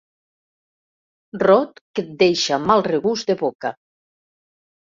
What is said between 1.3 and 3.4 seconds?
Rot que deixa mal regust de